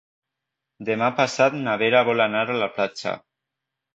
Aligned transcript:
Demà 0.87 1.09
passat 1.19 1.57
na 1.67 1.75
Vera 1.83 2.01
vol 2.09 2.25
anar 2.27 2.43
a 2.53 2.57
la 2.63 2.71
platja. 2.79 3.17